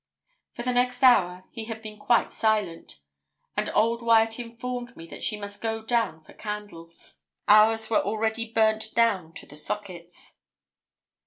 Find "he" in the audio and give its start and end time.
1.51-1.65